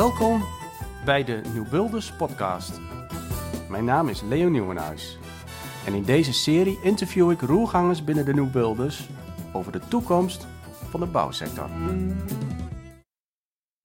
[0.00, 0.42] Welkom
[1.04, 2.80] bij de Nieuwbuilders podcast.
[3.70, 5.18] Mijn naam is Leo Nieuwenhuis.
[5.86, 9.08] En in deze serie interview ik roergangers binnen de Nieuwbuilders
[9.52, 10.46] over de toekomst
[10.90, 11.68] van de bouwsector.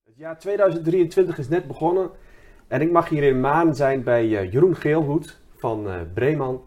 [0.04, 2.10] Het jaar 2023 is net begonnen
[2.68, 6.62] en ik mag hier in Maan zijn bij eh, Jeroen Geelhoed van eh Breeman.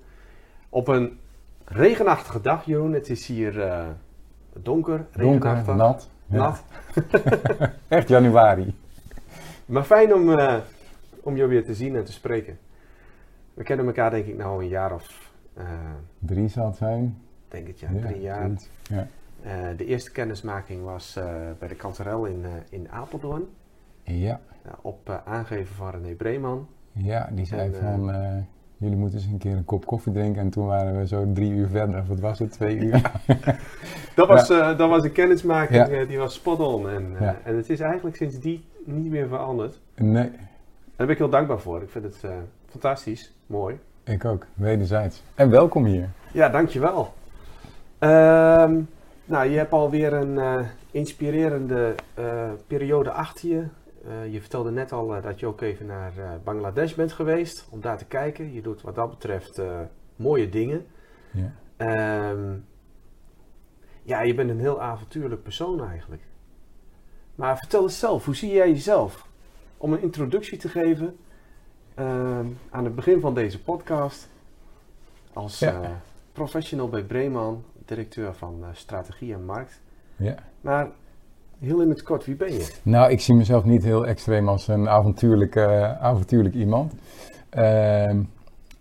[0.69, 1.19] Op een
[1.65, 2.93] regenachtige dag, Jeroen.
[2.93, 3.87] Het is hier eh,
[4.52, 6.10] donker, Donker, regenachtig, nat.
[6.27, 6.37] Ja.
[6.37, 6.65] nat.
[7.88, 8.74] Echt januari.
[9.69, 10.57] Maar fijn om, eh,
[11.21, 12.59] om jou weer te zien en te spreken.
[13.55, 15.65] We kennen elkaar denk ik nou een jaar of, eh,
[16.19, 17.19] Drie zal het zijn.
[17.49, 18.51] denk het ja, drie jaar.
[18.83, 19.07] Ja.
[19.43, 21.19] Eh, de eerste kennismaking was
[21.59, 23.45] bij de kanterel in, in Apeldoorn.
[24.03, 24.41] Ja.
[24.63, 26.69] eh, op aangeven van René Breeman.
[26.93, 28.07] ja, die zei En, van,
[28.78, 30.42] jullie moeten eens een keer een kop koffie drinken.
[30.42, 33.01] En toen waren we zo drie uur verder, of wat was het, twee uur?
[34.14, 35.88] Dat was, eh, dat was een kennismaking, Ja.
[35.88, 36.88] eh, die was spot on.
[36.88, 37.37] En, eh, Ja.
[37.45, 39.80] en het is eigenlijk sinds die niet meer veranderd.
[39.95, 40.30] nee,
[40.96, 41.82] Daar ben ik heel dankbaar voor.
[41.82, 42.24] Ik vind het
[42.70, 43.79] fantastisch, mooi.
[44.04, 45.23] ik ook, wederzijds.
[45.35, 46.09] En welkom hier.
[46.32, 47.13] Ja, dankjewel.
[47.98, 48.80] Ehm
[49.24, 51.95] nou, je hebt alweer een inspirerende
[52.66, 53.63] periode achter je.
[54.04, 57.66] Eh, je vertelde net al eh, dat je ook even naar eh, Bangladesh bent geweest
[57.71, 58.52] om daar te kijken.
[58.52, 59.60] Je doet wat dat betreft
[60.16, 60.87] mooie dingen.
[61.30, 61.52] Ja.
[61.77, 62.57] Ehm,
[64.03, 66.22] ja, je bent een heel avontuurlijk persoon eigenlijk.
[67.34, 69.26] Maar vertel eens zelf, hoe zie jij jezelf?
[69.76, 71.16] Om een introductie te geven
[71.94, 74.28] ehm, aan het begin van deze podcast.
[75.32, 76.00] Als Ja.
[76.32, 79.81] professional bij Breeman, directeur van strategie en markt.
[80.16, 80.34] Ja.
[80.60, 80.91] Maar
[81.60, 82.72] heel in het kort, wie ben je?
[82.82, 86.92] Nou, ik zie mezelf niet heel extreem als een avontuurlijk, eh, avontuurlijk iemand.
[87.50, 88.20] Ehm,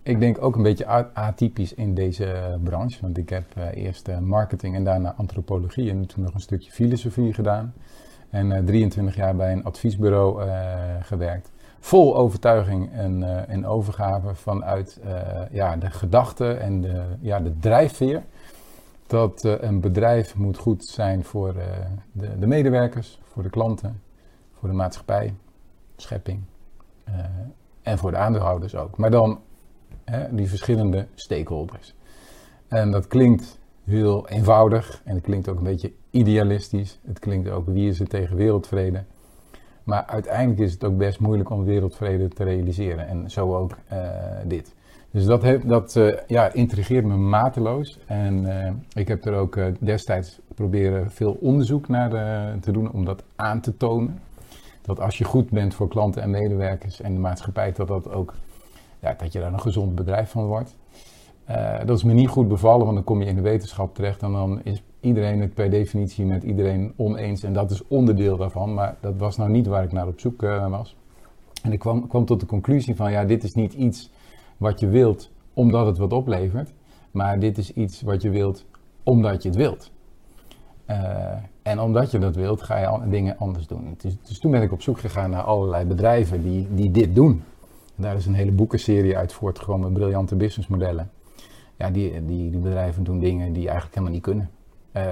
[0.07, 3.01] ik denk ook een beetje atypisch in deze branche.
[3.01, 6.71] Want ik heb eh, eerst eh, marketing en daarna antropologie en toen nog een stukje
[6.71, 7.73] filosofie gedaan.
[8.29, 10.41] En eh, 23 jaar bij een adviesbureau
[11.01, 11.51] gewerkt.
[11.79, 14.99] Vol overtuiging en, en overgave vanuit
[15.51, 18.23] ja, de gedachte en de, ja, de drijfveer.
[19.07, 21.65] Dat eh, een bedrijf moet goed zijn voor eh,
[22.11, 24.01] de, de medewerkers, voor de klanten,
[24.53, 25.33] voor de maatschappij,
[25.95, 26.41] schepping
[27.03, 27.13] eh,
[27.81, 28.97] en voor de aandeelhouders ook.
[28.97, 29.39] Maar dan
[30.31, 31.95] die verschillende stakeholders.
[32.67, 36.99] En dat klinkt heel eenvoudig en het klinkt ook een beetje idealistisch.
[37.05, 39.03] Het klinkt ook wie is er tegen wereldvrede.
[39.83, 43.07] Maar uiteindelijk is het ook best moeilijk om wereldvrede te realiseren.
[43.07, 43.77] En zo ook
[44.45, 44.75] dit.
[45.17, 47.99] Dus dat, heeft, dat eh, ja, intrigeert me mateloos.
[48.05, 52.09] En eh, ik heb er ook eh, destijds proberen veel onderzoek naar
[52.59, 54.19] te doen om dat aan te tonen.
[54.81, 58.33] Dat als je goed bent voor klanten en medewerkers en de maatschappij, dat, dat, ook,
[58.99, 60.75] ja, dat je daar een gezond bedrijf van wordt.
[61.85, 64.31] Dat is me niet goed bevallen, want dan kom je in de wetenschap terecht en
[64.31, 67.43] dan is iedereen het per definitie met iedereen oneens.
[67.43, 70.41] En dat is onderdeel daarvan, maar dat was nou niet waar ik naar op zoek
[70.69, 70.95] was.
[71.63, 74.09] En ik kwam, kwam tot de conclusie van, ja, dit is niet iets
[74.57, 76.73] wat je wilt omdat het wat oplevert,
[77.11, 78.65] maar dit is iets wat je wilt
[79.03, 79.91] omdat je het wilt.
[80.85, 83.97] Eh, en omdat je dat wilt, ga je dingen anders doen.
[84.23, 87.43] Dus, toen ben ik op zoek gegaan naar allerlei bedrijven die, die dit doen.
[87.95, 91.11] En daar is een hele boekenserie uit voortgekomen, briljante businessmodellen.
[91.77, 94.49] Ja, die, die, die bedrijven doen dingen die eigenlijk helemaal niet kunnen.
[94.91, 95.03] Eh,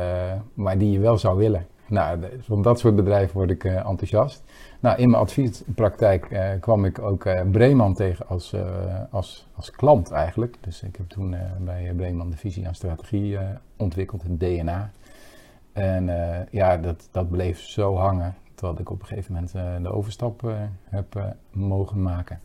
[0.53, 1.67] maar die je wel zou willen.
[1.87, 4.43] Nou, van dat soort bedrijven word ik eh, enthousiast.
[4.79, 8.55] Nou, in mijn adviespraktijk eh, kwam ik ook eh Breeman tegen als,
[9.11, 10.57] als, als klant eigenlijk.
[10.59, 13.37] Dus ik heb toen bij Breeman de visie aan strategie
[13.77, 14.91] ontwikkeld, het DNA.
[15.73, 16.09] En
[16.51, 20.53] ja, dat, dat bleef zo hangen, dat ik op een gegeven moment de overstap
[20.83, 22.39] heb mogen maken.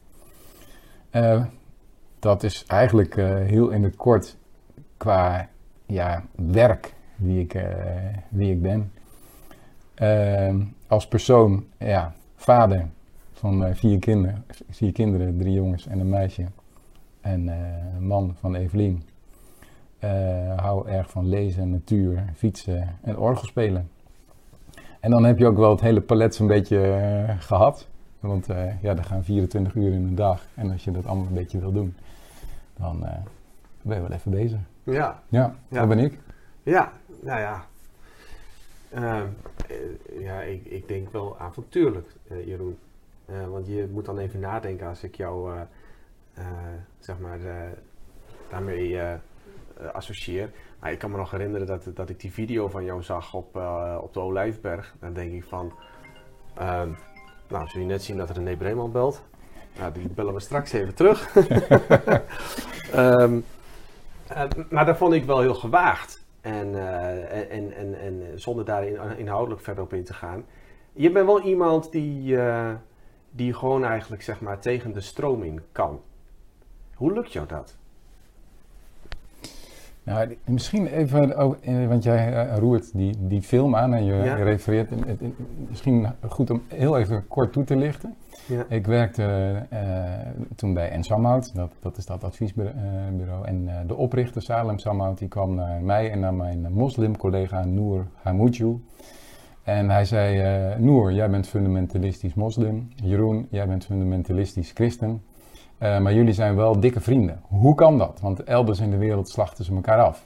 [2.19, 3.15] Dat is eigenlijk
[3.47, 4.37] heel in het kort
[4.97, 5.49] qua
[5.87, 7.67] ja, werk wie ik,
[8.29, 8.93] wie ik ben.
[10.01, 12.89] Ehm, als persoon, ja, vader
[13.33, 16.47] van eh, vier, kinderen, vier kinderen, drie jongens en een meisje.
[17.21, 17.57] En eh,
[17.97, 19.03] een man van Evelien.
[19.99, 23.91] Eh, hou erg van lezen, natuur, fietsen en orgelspelen.
[25.01, 27.89] En dan heb je ook wel het hele palet zo'n beetje eh, gehad.
[28.21, 28.47] Want
[28.81, 30.43] ja, er gaan 24 uur in een dag.
[30.55, 31.95] En als je dat allemaal een beetje wil doen,
[32.77, 33.07] dan
[33.83, 34.59] ben je wel even bezig.
[34.85, 35.79] Ja, Ja, Ja.
[35.79, 36.19] dat ben ik.
[36.63, 36.93] ja,
[37.23, 37.65] nou ja.
[38.91, 39.27] Ehm,
[39.69, 42.79] eh, ja, ik, ik denk wel avontuurlijk, eh, Jeroen.
[43.27, 45.59] Eh, want je moet dan even nadenken als ik jou,
[46.99, 47.39] zeg maar,
[48.51, 48.99] daarmee
[49.93, 50.51] associeer.
[50.79, 53.57] Maar ik kan me nog herinneren dat, dat ik die video van jou zag op,
[54.01, 54.95] op de Olijfberg.
[55.01, 55.73] Dan denk ik van,
[56.55, 56.91] ehm,
[57.49, 59.23] nou, zul je net zien dat René Breeman belt.
[59.79, 61.29] Nou, die bellen we straks even terug.
[62.93, 63.41] Ehm,
[64.29, 66.20] eh, maar dat vond ik wel heel gewaagd.
[66.41, 70.45] En, eh, en, en, en zonder daar in- inhoudelijk verder op in te gaan.
[70.93, 72.75] Je bent wel iemand die, eh,
[73.31, 76.01] die gewoon eigenlijk zeg maar tegen de stroom in kan.
[76.95, 77.79] Hoe lukt jou dat?
[80.03, 84.91] Nou, misschien even, eh, want jij eh, roert die, die film aan en je refereert.
[85.69, 88.15] Misschien goed om heel even kort toe te lichten.
[88.47, 88.65] Ja.
[88.69, 89.23] Ik werkte
[89.73, 89.79] uh,
[90.57, 93.47] toen bij Ensamhout, dat, dat is dat adviesbureau.
[93.47, 98.81] En de oprichter Salem Samhout die kwam naar mij en naar mijn moslimcollega Noor Hamoudjou.
[99.63, 100.43] En hij zei,
[100.79, 102.89] Noor, jij bent fundamentalistisch moslim.
[102.95, 105.23] Jeroen, jij bent fundamentalistisch christen.
[105.83, 107.41] Uh, maar jullie zijn wel dikke vrienden.
[107.49, 108.21] Hoe kan dat?
[108.21, 110.25] Want elders in de wereld slachten ze elkaar af.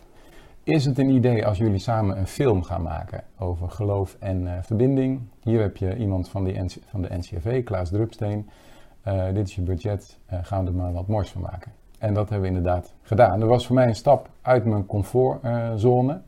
[0.63, 4.53] Is het een idee als jullie samen een film gaan maken over geloof en uh,
[4.63, 5.21] verbinding?
[5.43, 8.49] Hier heb je iemand van, die van de NCV, Klaas Drupsteen.
[9.07, 11.73] Uh, dit is je budget, gaan we er maar wat moois van maken.
[11.99, 13.41] En dat hebben we inderdaad gedaan.
[13.41, 16.21] Dat was voor mij een stap uit mijn comfortzone.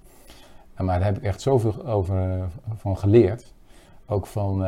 [0.76, 3.52] maar daar heb ik echt zoveel over van geleerd.
[4.06, 4.66] Ook van,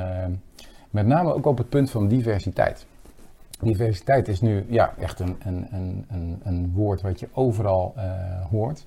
[0.90, 2.86] met name ook op het punt van diversiteit.
[3.62, 5.66] Diversiteit is nu ja, echt een, een,
[6.08, 8.02] een, een woord wat je overal uh,
[8.50, 8.86] hoort.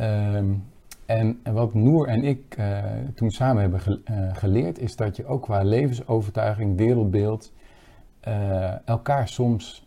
[0.00, 0.64] Um,
[1.06, 5.26] en wat Noor en ik uh, toen samen hebben ge uh, geleerd, is dat je
[5.26, 7.52] ook qua levensovertuiging, wereldbeeld,
[8.84, 9.86] elkaar soms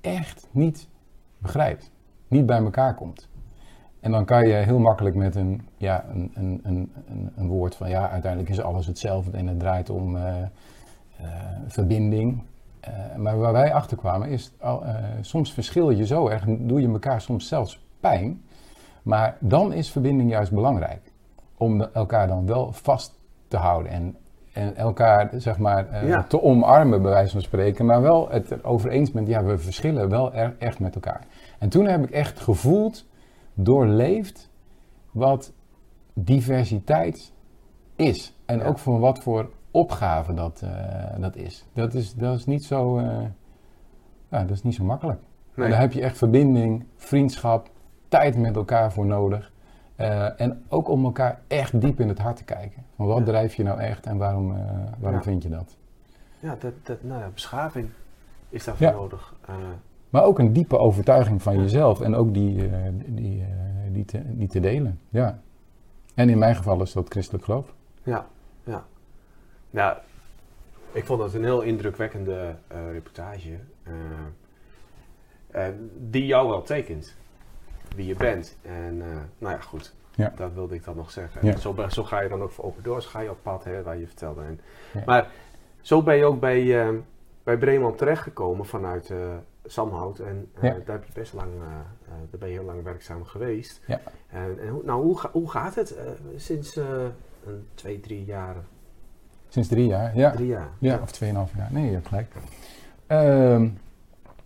[0.00, 0.88] echt niet
[1.38, 1.90] begrijpt.
[2.28, 3.28] Niet bij elkaar komt.
[4.00, 6.90] En dan kan je heel makkelijk met een, ja, een, een, een,
[7.36, 10.18] een woord van ja, uiteindelijk is alles hetzelfde en het draait om
[11.66, 12.42] verbinding.
[12.88, 14.84] Uh, maar waar wij achter kwamen is, uh,
[15.20, 18.42] soms verschil je zo erg doe je elkaar soms zelfs pijn.
[19.02, 21.12] Maar dan is verbinding juist belangrijk.
[21.56, 23.18] Om de, elkaar dan wel vast
[23.48, 24.16] te houden en,
[24.52, 27.86] en elkaar zeg maar uh, te omarmen, bij wijze van spreken.
[27.86, 31.26] Maar wel het erover eens bent, ja, we verschillen wel er, echt met elkaar.
[31.58, 33.06] En toen heb ik echt gevoeld,
[33.54, 34.50] doorleefd,
[35.10, 35.52] wat
[36.14, 37.32] diversiteit
[37.96, 38.36] is.
[38.46, 38.64] En ja.
[38.64, 40.70] ook voor wat voor opgave dat, uh,
[41.20, 41.64] dat is.
[41.72, 43.00] Dat is, dat is niet zo,
[44.28, 45.20] ja, dat is niet zo makkelijk.
[45.54, 45.68] Nee.
[45.68, 47.70] Daar heb je echt verbinding, vriendschap,
[48.08, 49.52] tijd met elkaar voor nodig.
[49.96, 52.84] Uh, en ook om elkaar echt diep in het hart te kijken.
[52.96, 53.24] Van wat ja.
[53.24, 54.54] drijf je nou echt en waarom,
[54.98, 55.22] waarom ja.
[55.22, 55.76] vind je dat?
[56.38, 57.88] Ja, dat, dat, nou ja, beschaving
[58.48, 58.92] is daarvoor ja.
[58.92, 59.34] nodig.
[60.10, 62.70] maar ook een diepe overtuiging van jezelf en ook die,
[63.04, 63.44] die,
[63.92, 65.00] die, te, die te delen.
[65.08, 65.38] Ja.
[66.14, 67.74] En in mijn geval is dat christelijk geloof.
[68.02, 68.26] Ja.
[69.72, 69.96] Nou,
[70.92, 73.58] ik vond dat een heel indrukwekkende uh, reportage.
[73.88, 73.94] Uh,
[75.54, 75.66] uh,
[75.98, 77.16] die jou wel tekent.
[77.96, 78.56] Wie je bent.
[78.62, 78.96] En
[79.38, 79.94] nou ja, goed.
[80.14, 80.32] Ja.
[80.36, 81.46] Dat wilde ik dan nog zeggen.
[81.46, 81.56] Ja.
[81.56, 83.06] Zo, zo, ga je dan ook voor open doors.
[83.06, 84.42] Ga je op pad, hè, waar je vertelde.
[84.42, 84.60] En,
[84.92, 85.02] ja.
[85.06, 85.30] Maar
[85.80, 86.86] zo ben je ook bij,
[87.42, 89.12] bij Bremen terechtgekomen vanuit
[89.64, 90.18] Samhout.
[90.18, 91.50] En daar heb je best lang,
[92.30, 93.80] daar ben je heel lang werkzaam geweest.
[93.86, 94.00] Ja.
[94.28, 95.96] En, en nou, hoe, hoe gaat het
[96.36, 97.12] sinds een,
[97.74, 98.56] twee, drie jaar
[99.52, 100.30] Sinds drie jaar, ja.
[100.30, 100.68] Drie jaar.
[100.78, 101.68] Ja, of tweeënhalf jaar.
[101.72, 102.32] Nee, je hebt gelijk.
[103.08, 103.70] Uh,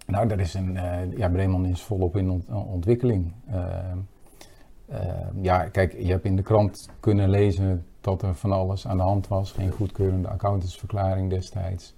[0.06, 3.32] nou, dat is een, uh, ja, Bremen is volop in ont ontwikkeling.
[3.50, 4.98] Uh,
[5.40, 9.02] ja, kijk, je hebt in de krant kunnen lezen dat er van alles aan de
[9.02, 9.52] hand was.
[9.52, 11.94] Geen goedkeurende accountantsverklaring destijds.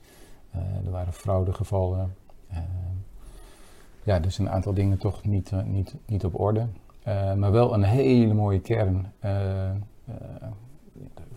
[0.84, 2.14] er waren fraudegevallen.
[4.02, 6.66] ja, dus een aantal dingen toch niet, niet, niet op orde.
[7.36, 9.12] maar wel een hele mooie kern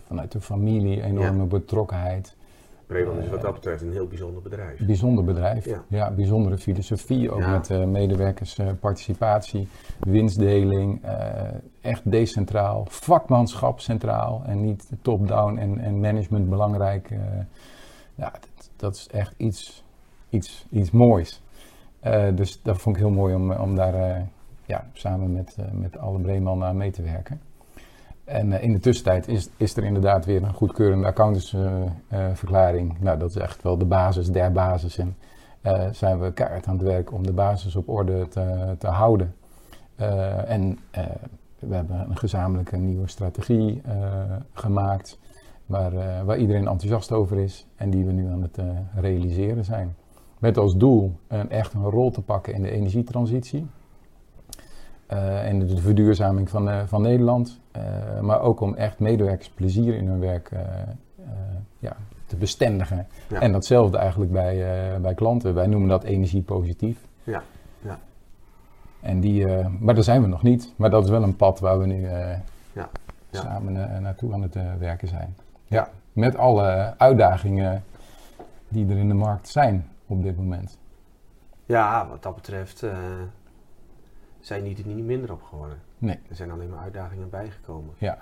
[0.06, 1.44] vanuit de familie enorme ja.
[1.44, 2.36] betrokkenheid.
[2.86, 4.86] Bremen is wat dat betreft een heel bijzonder bedrijf.
[4.86, 5.84] Bijzonder bedrijf, ja.
[5.88, 7.50] ja bijzondere filosofie, ook ja.
[7.50, 11.10] met uh, medewerkersparticipatie, uh, winstdeling, uh,
[11.80, 17.08] echt decentraal, vakmanschap centraal en niet top-down en, en, management belangrijk.
[18.14, 19.84] ja, dat, dat, is echt iets,
[20.28, 21.42] iets, iets moois.
[22.34, 24.26] dus dat vond ik heel mooi om, om daar
[24.66, 27.40] ja, samen met, met alle Bremen aan mee te werken.
[28.24, 32.90] En uh, in de tussentijd is, is er inderdaad weer een goedkeurende accountantsverklaring.
[32.90, 34.98] Uh, uh, nou, dat is echt wel de basis der basis.
[34.98, 35.16] En
[35.90, 39.34] zijn we keihard aan het werk om de basis op orde te, te houden.
[40.46, 40.78] en
[41.58, 43.82] we hebben een gezamenlijke nieuwe strategie
[44.52, 45.18] gemaakt.
[45.66, 48.58] Waar, waar iedereen enthousiast over is en die we nu aan het
[48.94, 49.96] realiseren zijn.
[50.38, 51.12] Met als doel
[51.48, 53.66] echt een rol te pakken in de energietransitie.
[55.06, 57.60] En de verduurzaming van, van Nederland.
[58.22, 60.50] Uh, maar ook om echt medewerkers plezier in hun werk
[61.78, 63.06] ja, te bestendigen.
[63.28, 63.40] Ja.
[63.40, 65.54] En datzelfde eigenlijk bij, bij klanten.
[65.54, 66.98] Wij noemen dat energiepositief.
[67.24, 67.42] Ja.
[67.80, 67.98] ja.
[69.00, 69.46] En die,
[69.80, 70.72] maar daar zijn we nog niet.
[70.76, 72.42] Maar dat is wel een pad waar we nu ja.
[72.72, 72.88] Ja.
[73.30, 75.36] samen naartoe aan het werken zijn.
[75.64, 77.84] Ja, met alle uitdagingen
[78.68, 80.78] die er in de markt zijn op dit moment.
[81.66, 82.84] Ja, wat dat betreft
[84.40, 85.78] zijn niet, niet minder op geworden.
[86.02, 86.18] Nee.
[86.28, 87.94] Er zijn alleen maar uitdagingen bijgekomen.
[87.98, 88.18] Ja.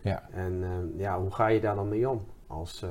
[0.00, 0.28] ja.
[0.30, 2.90] En uh, ja, hoe ga je daar dan mee om als, uh,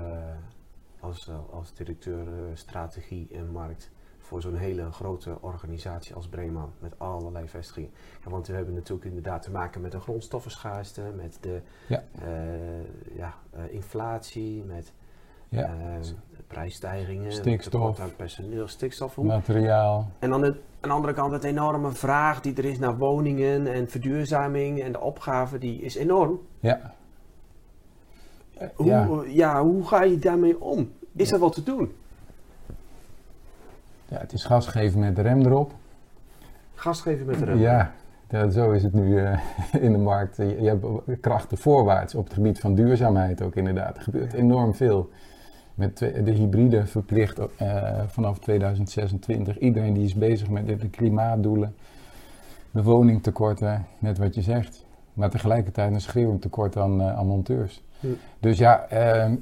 [1.00, 7.48] als, als directeur strategie en markt voor zo'n hele grote organisatie als Breeman met allerlei
[7.48, 7.92] vestigingen.
[8.24, 12.04] Ja, want we hebben natuurlijk inderdaad te maken met de grondstoffenschaarste, met de ja.
[13.16, 13.34] ja
[13.70, 14.94] inflatie, met
[15.50, 16.00] ja.
[16.48, 20.12] prijsstijgingen, stikstof, aan personeel, stikstof, materiaal.
[20.20, 23.90] En dan aan de andere kant het enorme vraag die er is naar woningen en
[23.90, 26.40] verduurzaming en de opgave die is enorm.
[26.60, 26.94] Ja.
[28.76, 29.24] Hoe, ja.
[29.28, 30.92] ja hoe ga je daarmee om?
[31.16, 31.96] Is er wat te doen?
[34.06, 35.72] Ja, het is gas geven met de rem erop.
[36.74, 37.58] Gas geven met de rem?
[37.58, 37.94] Ja,
[38.50, 39.40] zo is het nu uh,
[39.86, 40.38] in de markt.
[40.38, 40.68] Je, je,
[41.06, 43.98] hebt krachten voorwaarts op het gebied van duurzaamheid ook inderdaad.
[43.98, 45.10] Er gebeurt enorm veel.
[45.76, 47.48] Met de hybride verplicht uh,
[48.08, 49.60] vanaf 2026.
[49.60, 51.76] Iedereen die is bezig met de klimaatdoelen.
[52.72, 54.86] De woningtekorten, net wat je zegt.
[55.14, 57.84] Maar tegelijkertijd een schreeuwend tekort aan, uh, aan monteurs.
[58.00, 58.08] Hm.
[58.40, 59.36] Dus ja, ehm,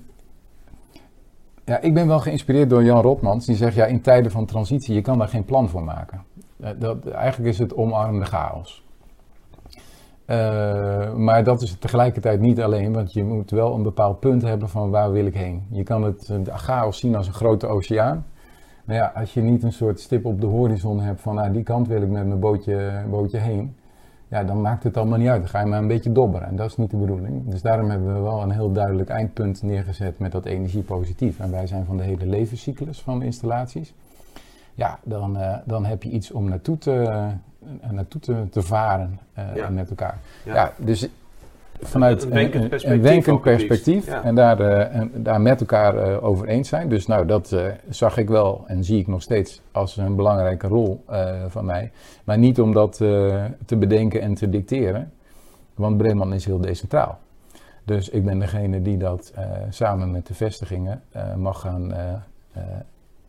[1.65, 3.45] ja, ik ben wel geïnspireerd door Jan Rotmans.
[3.45, 6.23] Die zegt, ja, in tijden van transitie, je kan daar geen plan voor maken.
[6.57, 8.83] Uh, dat, eigenlijk is het omarmde chaos.
[10.31, 14.69] Uh, maar dat is tegelijkertijd niet alleen, want je moet wel een bepaald punt hebben
[14.69, 15.63] van waar wil ik heen.
[15.69, 18.25] Je kan het de chaos zien als een grote oceaan.
[18.85, 21.63] Maar ja, als je niet een soort stip op de horizon hebt van nou, die
[21.63, 23.75] kant wil ik met mijn bootje, bootje heen,
[24.27, 25.41] ja, dan maakt het allemaal niet uit.
[25.41, 27.49] Dan ga je maar een beetje dobberen en dat is niet de bedoeling.
[27.49, 31.39] Dus daarom hebben we wel een heel duidelijk eindpunt neergezet met dat energiepositief.
[31.39, 33.93] En wij zijn van de hele levenscyclus van installaties.
[34.73, 37.27] Ja, dan, uh, dan heb je iets om naartoe te,
[37.91, 39.19] naartoe te, te varen
[39.57, 40.17] uh, met elkaar.
[40.45, 41.09] Ja, dus
[41.79, 46.47] vanuit een, wenkend perspectief, een perspectief en, daar, uh, en daar met elkaar uh, over
[46.47, 46.89] eens zijn.
[46.89, 47.55] Dus nou, dat
[47.89, 51.03] zag ik wel en zie ik nog steeds als een belangrijke rol
[51.47, 51.91] van mij.
[52.23, 52.95] Maar niet om dat
[53.65, 55.11] te bedenken en te dicteren,
[55.75, 57.19] want Breman is heel decentraal.
[57.83, 59.33] Dus ik ben degene die dat
[59.69, 61.01] samen met de vestigingen
[61.35, 61.93] mag gaan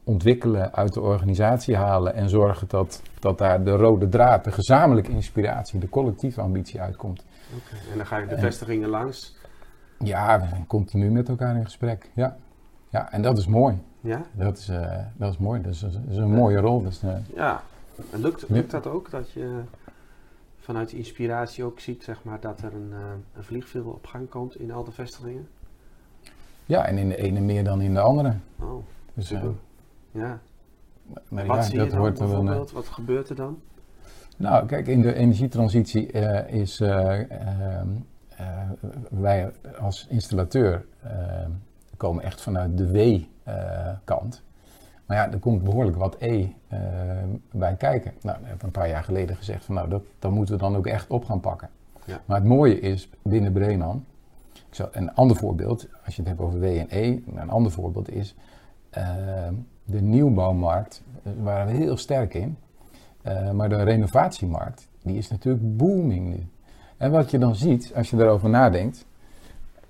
[0.05, 5.11] ontwikkelen, uit de organisatie halen en zorgen dat, dat daar de rode draad, de gezamenlijke
[5.11, 7.25] inspiratie, de collectieve ambitie uitkomt.
[7.57, 7.79] Okay.
[7.91, 9.37] En dan ga je de vestigingen langs?
[9.99, 12.11] Ja, we zijn continu met elkaar in gesprek.
[12.15, 12.37] Ja,
[12.89, 13.83] ja en dat is mooi.
[14.01, 14.23] Ja?
[14.33, 16.83] Dat is, uh, dat is mooi, dat is, dat is een mooie rol.
[16.83, 17.63] Dus, uh, ja,
[18.11, 19.61] en lukt, lukt dat ook, dat je
[20.59, 22.99] vanuit de inspiratie ook ziet zeg maar, dat er een, uh,
[23.37, 25.49] een vliegveld op gang komt in al de vestigingen?
[26.67, 28.35] Ja, en in de ene meer dan in de andere.
[28.61, 29.35] Oh, dus,
[30.13, 30.41] ja.
[31.29, 32.73] Maar wat zie je dan hoort bijvoorbeeld?
[32.73, 33.61] Wat gebeurt er dan?
[34.37, 37.81] Nou, kijk, in de energietransitie uh, is uh, uh,
[39.11, 40.85] wij als installateur
[41.97, 44.43] komen echt vanuit de W-kant.
[45.07, 46.49] maar ja, er komt behoorlijk wat E
[47.51, 48.13] bij kijken.
[48.23, 50.77] Nou, ik heb een paar jaar geleden gezegd van nou, dat, dat moeten we dan
[50.77, 51.69] ook echt op gaan pakken.
[52.05, 52.21] Ja.
[52.25, 54.05] Maar het mooie is binnen Breeman,
[54.53, 57.73] ik zal, een ander voorbeeld, als je het hebt over W en E, een ander
[57.73, 58.35] voorbeeld is
[59.93, 62.57] de nieuwbouwmarkt, daar waren we heel sterk in.
[63.27, 66.47] Uh, maar de renovatiemarkt, die is natuurlijk booming nu.
[66.97, 69.07] En wat je dan ziet, als je daarover nadenkt,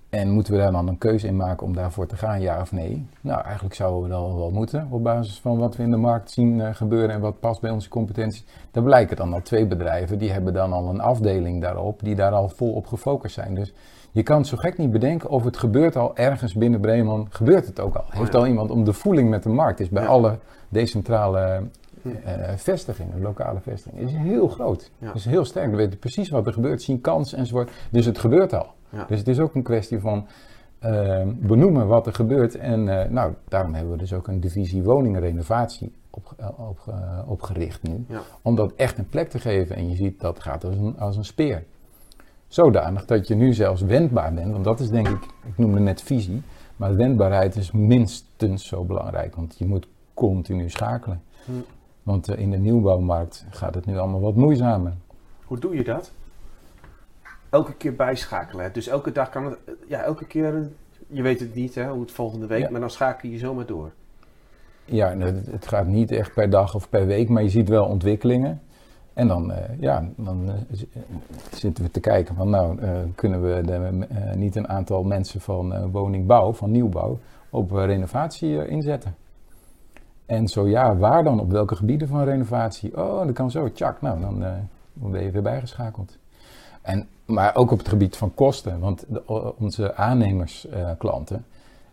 [0.08, 2.72] en moeten we daar dan een keuze in maken om daarvoor te gaan, ja of
[2.72, 3.06] nee?
[3.20, 6.30] Nou, eigenlijk zouden we dat wel moeten, op basis van wat we in de markt
[6.30, 8.44] zien uh, gebeuren en wat past bij onze competenties.
[8.70, 12.32] Daar blijken dan al twee bedrijven, die hebben dan al een afdeling daarop, die daar
[12.32, 13.54] al vol op gefocust zijn.
[13.54, 13.72] Dus
[14.12, 17.26] je kan het zo gek niet bedenken of het gebeurt al ergens binnen Bremen.
[17.30, 18.04] Gebeurt het ook al?
[18.08, 19.80] Heeft al iemand om de voeling met de markt?
[19.80, 20.38] Is bij alle
[20.68, 21.62] decentrale
[22.02, 22.12] uh,
[22.56, 24.90] vestigingen, lokale vestigingen, is heel groot.
[25.14, 25.70] Is heel sterk.
[25.70, 27.70] We weten precies wat er gebeurt, zien kans enzovoort.
[27.90, 28.66] Dus het gebeurt al.
[29.08, 30.26] Dus het is ook een kwestie van
[30.84, 32.56] uh, benoemen wat er gebeurt.
[32.56, 36.94] En uh, nou, daarom hebben we dus ook een divisie woningenrenovatie op, op,
[37.26, 38.06] opgericht nu.
[38.42, 39.76] Om dat echt een plek te geven.
[39.76, 41.64] En je ziet dat gaat als een, als een speer.
[42.52, 44.52] Zodanig dat je nu zelfs wendbaar bent.
[44.52, 46.42] Want dat is denk ik, ik noemde net visie.
[46.76, 49.36] Maar wendbaarheid is minstens zo belangrijk.
[49.36, 51.22] Want je moet continu schakelen.
[51.44, 51.52] Hm.
[52.02, 54.92] Want uh, in de nieuwbouwmarkt gaat het nu allemaal wat moeizamer.
[55.44, 56.12] Hoe doe je dat?
[57.50, 58.72] Elke keer bijschakelen.
[58.72, 59.58] Dus elke dag kan het.
[59.88, 60.70] Ja, elke keer.
[61.06, 62.70] Je weet het niet hè, hoe het volgende week.
[62.70, 63.92] Maar dan schakel je zomaar door.
[64.84, 65.16] Ja,
[65.50, 67.28] het gaat niet echt per dag of per week.
[67.28, 68.62] Maar je ziet wel ontwikkelingen.
[69.14, 70.52] En dan, uh, ja, dan uh,
[71.52, 72.78] zitten we te kijken van nou,
[73.14, 77.18] kunnen we de, niet een aantal mensen van woningbouw, van nieuwbouw,
[77.50, 79.14] op renovatie inzetten.
[80.26, 81.40] En zo ja, waar dan?
[81.40, 82.96] Op welke gebieden van renovatie?
[82.96, 84.44] Oh, dat kan zo, tjak, nou, dan,
[84.92, 86.18] ben je weer bijgeschakeld.
[86.82, 89.06] En, maar ook op het gebied van kosten, want
[89.58, 91.44] onze aannemersklanten,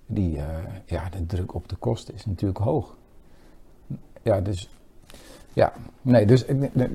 [0.06, 0.40] die,
[0.86, 2.96] ja, de druk op de kosten is natuurlijk hoog.
[4.22, 4.70] Ja, dus
[5.54, 6.46] ja, nee, dus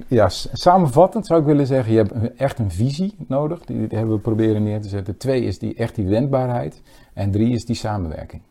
[0.06, 3.64] ja, samenvattend zou ik willen zeggen, je hebt echt een visie nodig.
[3.64, 5.16] Die, hebben we proberen neer te zetten.
[5.16, 6.82] Twee is die, echt die wendbaarheid.
[7.12, 8.42] En drie is die samenwerking.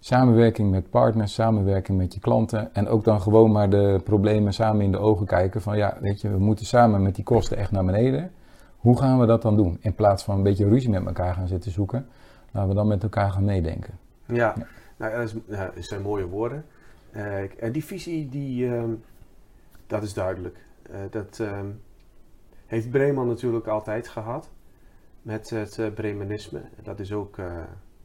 [0.00, 2.74] Samenwerking met partners, samenwerking met je klanten.
[2.74, 5.62] En ook dan gewoon maar de problemen samen in de ogen kijken.
[5.62, 8.30] Van ja, weet je, we moeten samen met die kosten echt naar beneden.
[8.76, 9.78] Hoe gaan we dat dan doen?
[9.80, 12.06] In plaats van een beetje ruzie met elkaar gaan zitten zoeken.
[12.50, 13.98] Laten we dan met elkaar gaan meedenken.
[14.26, 14.54] Ja,
[14.96, 16.64] Nou, dat, zijn mooie woorden.
[17.16, 18.82] Uh, en die visie, die, uh,
[19.88, 20.58] dat is duidelijk.
[20.90, 21.60] Uh, dat uh,
[22.66, 24.50] heeft Bremen natuurlijk altijd gehad.
[25.22, 26.62] Met het Bremenisme.
[26.82, 27.36] Dat is ook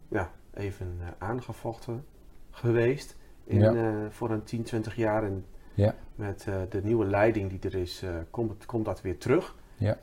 [0.08, 2.06] ja, even aangevochten
[2.50, 3.18] geweest.
[3.44, 4.10] In, ja.
[4.10, 5.24] voor een 10, 20 jaar.
[5.24, 5.96] En ja.
[6.16, 9.56] met de nieuwe leiding die er is, komt, komt dat weer terug.
[9.76, 9.98] Ja.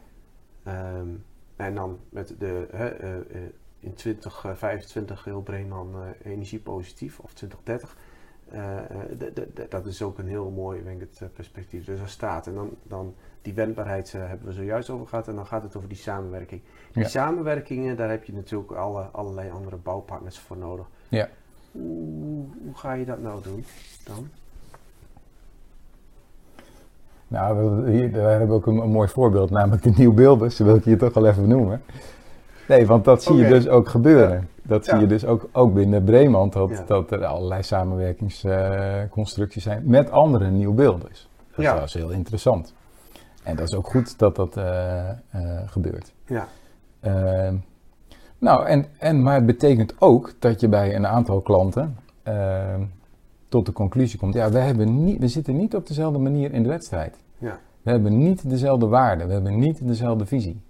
[0.66, 1.24] Um,
[1.56, 7.96] en dan met de, in 2025 heel Breeman energiepositief of 2030.
[8.54, 8.60] Uh,
[9.68, 11.84] dat is ook een heel mooi denk ik, het perspectief.
[11.84, 12.46] Dus er staat.
[12.46, 15.28] En dan, dan die wendbaarheid hebben we zojuist over gehad.
[15.28, 16.60] En dan gaat het over die samenwerking.
[16.92, 17.08] Die Ja.
[17.08, 20.86] samenwerkingen, daar heb je natuurlijk alle, allerlei andere bouwpartners voor nodig.
[21.08, 21.28] Ja.
[21.72, 23.64] Hoe, hoe ga je dat nou doen
[24.04, 24.28] dan?
[27.28, 30.56] Nou, we- hier, daar hebben we ook een, een mooi voorbeeld, namelijk de Nieuw Beelders.
[30.56, 31.82] Dat wil ik hier toch wel even noemen.
[32.70, 34.48] Nee, want dat zie je dus ook gebeuren.
[34.62, 40.10] Dat zie je dus ook, ook binnen Breeman, dat, dat er allerlei samenwerkingsconstructies zijn met
[40.10, 41.28] andere nieuwbeelders.
[41.56, 41.82] Dat Ja.
[41.82, 42.74] is heel interessant.
[43.42, 45.16] En dat is ook goed dat dat eh, eh,
[45.66, 46.12] gebeurt.
[46.26, 46.46] Ja,
[47.00, 47.54] Ehm,
[48.38, 52.82] nou, en, en, maar het betekent ook dat je bij een aantal klanten ehm,
[53.48, 56.62] tot de conclusie komt: ja, we, hebben niet, we zitten niet op dezelfde manier in
[56.62, 57.16] de wedstrijd.
[57.38, 60.60] ja, We hebben niet dezelfde waarden, we hebben niet dezelfde visie.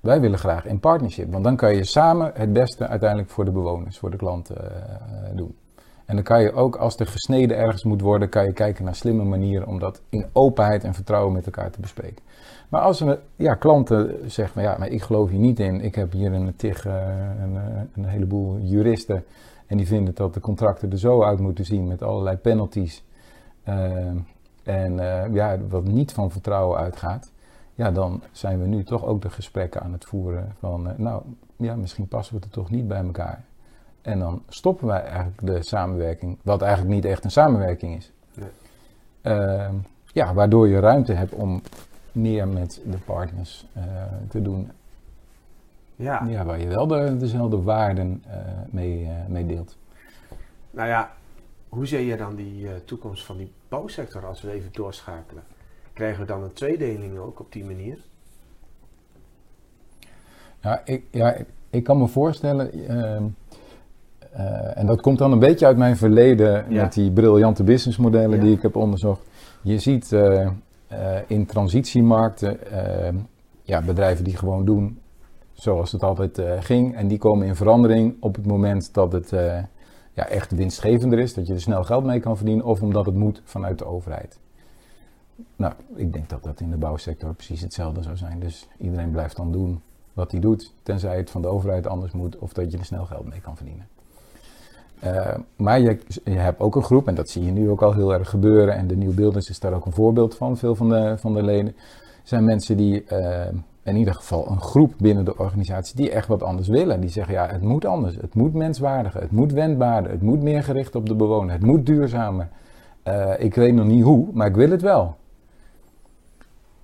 [0.00, 3.50] Wij willen graag in partnership, want dan kan je samen het beste uiteindelijk voor de
[3.50, 5.54] bewoners, voor de klanten eh, doen.
[6.04, 8.94] En dan kan je ook, als er gesneden ergens moet worden, kan je kijken naar
[8.94, 12.22] slimme manieren om dat in openheid en vertrouwen met elkaar te bespreken.
[12.68, 15.94] Maar als we, ja, klanten zeggen van ja, maar ik geloof hier niet in, ik
[15.94, 16.94] heb hier een, tig, eh,
[17.42, 19.24] een, eh, heleboel juristen
[19.66, 23.04] en die vinden dat de contracten er zo uit moeten zien met allerlei penalties.
[24.62, 27.30] En eh, ja, wat niet van vertrouwen uitgaat,
[27.80, 31.22] ja, dan zijn we nu toch ook de gesprekken aan het voeren van, eh, nou,
[31.56, 33.44] ja, misschien passen we er toch niet bij elkaar.
[34.02, 38.12] En dan stoppen wij eigenlijk de samenwerking, wat eigenlijk niet echt een samenwerking is.
[38.34, 38.48] Nee.
[39.20, 39.74] Ehm,
[40.12, 41.62] ja, waardoor je ruimte hebt om
[42.12, 43.82] meer met de partners eh,
[44.28, 44.70] te doen,
[45.96, 46.24] ja.
[46.28, 48.38] ja, waar je wel de, dezelfde waarden eh,
[48.70, 49.76] mee, mee deelt.
[50.70, 51.10] Nou ja,
[51.68, 55.42] hoe zie je dan die toekomst van die bouwsector als we even doorschakelen?
[56.00, 57.98] Krijgen we dan een tweedeling ook op die manier?
[60.60, 61.36] Ja, ik, ja,
[61.70, 63.24] ik, kan me voorstellen, ehm,
[64.32, 66.82] eh, en dat komt dan een beetje uit mijn verleden Ja.
[66.82, 68.44] met die briljante businessmodellen Ja.
[68.44, 69.20] die ik heb onderzocht.
[69.62, 70.48] Je ziet eh,
[71.26, 73.14] in transitiemarkten eh,
[73.62, 75.00] ja, bedrijven die gewoon doen
[75.52, 76.96] zoals het altijd ging.
[76.96, 79.30] En die komen in verandering op het moment dat het
[80.12, 83.14] ja, echt winstgevender is, dat je er snel geld mee kan verdienen, of omdat het
[83.14, 84.38] moet vanuit de overheid.
[85.56, 88.40] Nou, ik denk dat dat in de bouwsector precies hetzelfde zou zijn.
[88.40, 89.80] Dus iedereen blijft dan doen
[90.12, 93.04] wat hij doet, tenzij het van de overheid anders moet of dat je er snel
[93.04, 93.86] geld mee kan verdienen.
[95.00, 97.92] Eh, maar je, je hebt ook een groep, en dat zie je nu ook al
[97.92, 100.88] heel erg gebeuren, en de Nieuw Beelders is daar ook een voorbeeld van, veel van
[100.88, 101.74] de, van de leden,
[102.22, 103.46] zijn mensen die, eh,
[103.82, 107.00] in ieder geval een groep binnen de organisatie, die echt wat anders willen.
[107.00, 110.62] Die zeggen, ja, het moet anders, het moet menswaardiger, het moet wendbaarder, het moet meer
[110.62, 112.48] gericht op de bewoner, het moet duurzamer.
[113.02, 115.16] Eh, ik weet nog niet hoe, maar ik wil het wel.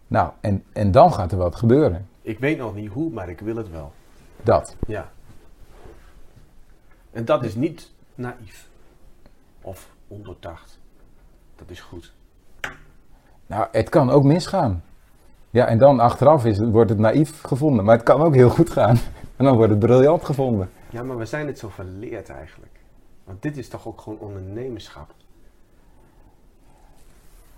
[0.06, 2.08] Nou, en, en dan gaat er wat gebeuren.
[2.22, 3.92] Ik weet nog niet hoe, maar ik wil het wel.
[4.42, 4.76] Dat.
[4.86, 5.10] Ja.
[7.12, 8.68] En dat is niet naïef.
[9.60, 10.78] Of ondoordacht.
[11.56, 12.12] Dat is goed.
[13.46, 14.84] Nou, het kan ook misgaan.
[15.50, 17.84] Ja, en dan achteraf is, wordt het naïef gevonden.
[17.84, 18.96] Maar het kan ook heel goed gaan.
[19.36, 20.70] En dan wordt het briljant gevonden.
[20.90, 22.72] Ja, maar we zijn het zo verleerd eigenlijk.
[23.24, 25.14] Want dit is toch ook gewoon ondernemerschap.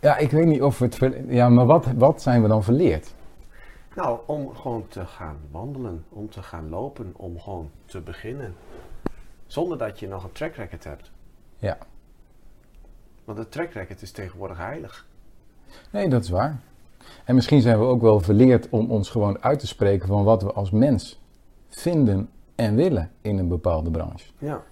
[0.00, 1.14] Ja, ik weet niet of we het...
[1.28, 3.14] Ja, maar wat, wat zijn we dan verleerd?
[3.94, 8.54] Nou, om gewoon te gaan wandelen, om te gaan lopen, om gewoon te beginnen.
[9.46, 11.10] Zonder dat je nog een track record hebt.
[11.56, 11.78] Ja.
[13.24, 15.06] Want een track record is tegenwoordig heilig.
[15.90, 16.60] Nee, dat is waar.
[17.24, 20.42] En misschien zijn we ook wel verleerd om ons gewoon uit te spreken van wat
[20.42, 21.20] we als mens
[21.68, 24.30] vinden en willen in een bepaalde branche.
[24.38, 24.62] Ja.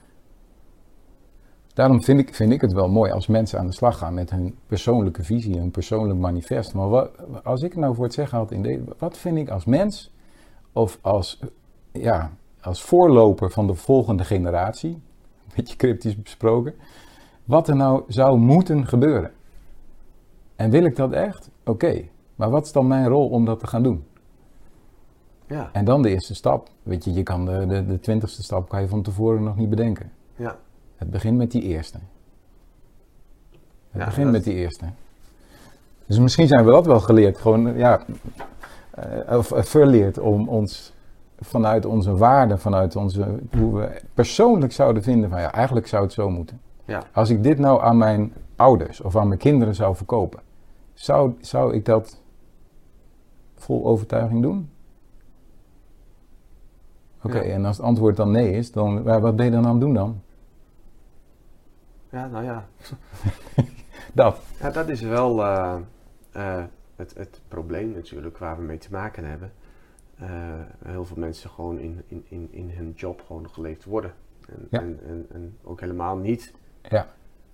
[1.77, 4.31] Daarom vind ik, vind ik het wel mooi als mensen aan de slag gaan met
[4.31, 6.75] hun persoonlijke visie, hun persoonlijk manifest.
[6.75, 7.11] Maar wat,
[7.45, 10.13] als ik nou voor het zeggen had in deze, wat vind ik als mens
[10.73, 11.41] of als,
[11.93, 16.75] ja, als voorloper van de volgende generatie, een beetje cryptisch besproken,
[17.45, 19.33] wat er nou zou moeten gebeuren?
[20.55, 21.51] En wil ik dat echt?
[21.65, 22.03] Oké,
[22.37, 24.05] maar wat is dan mijn rol om dat te gaan doen?
[25.47, 26.69] Ja, En dan de eerste stap.
[26.83, 29.71] Weet je, je kan de, de, de twintigste stap kan je van tevoren nog niet
[29.71, 30.13] bedenken.
[30.37, 30.59] ja,
[30.97, 31.99] Het begint met die eerste.
[33.91, 34.85] Het Ja, begint dat- met die eerste.
[36.07, 37.39] Dus misschien zijn we dat wel geleerd.
[37.39, 38.01] Gewoon, ja,
[38.91, 40.95] eh, of verleerd om ons
[41.41, 46.13] vanuit onze waarden, vanuit onze, hoe we persoonlijk zouden vinden van ja, eigenlijk zou het
[46.13, 46.61] zo moeten.
[46.85, 50.41] ja, Als ik dit nou aan mijn ouders of aan mijn kinderen zou verkopen,
[50.95, 52.21] zou, zou ik dat
[53.55, 54.71] vol overtuiging doen?
[57.23, 57.53] Oké, Ja.
[57.53, 59.95] en als het antwoord dan nee is, dan wat ben je dan aan het doen
[59.95, 60.21] dan?
[62.17, 62.67] Ja, nou ja.
[64.13, 64.39] Dat.
[64.61, 65.77] Ja, dat is wel eh,
[66.33, 66.65] eh,
[66.97, 69.53] het, het probleem natuurlijk waar we mee te maken hebben.
[70.19, 70.29] Eh,
[70.85, 74.13] heel veel mensen gewoon in, in, in, in hun job gewoon geleefd worden.
[74.49, 74.81] En, Ja.
[74.81, 76.53] en, en, en ook helemaal niet
[76.83, 77.07] Ja.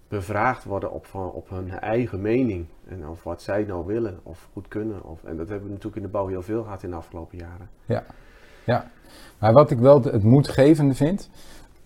[0.08, 2.66] bevraagd worden op, van- op hun eigen mening.
[2.88, 5.04] En of wat zij nou willen of goed kunnen.
[5.04, 7.38] Of, en dat hebben we natuurlijk in de bouw heel veel gehad in de afgelopen
[7.38, 7.68] jaren.
[8.64, 8.90] Ja,
[9.38, 11.30] maar wat ik wel het- het moedgevende vind,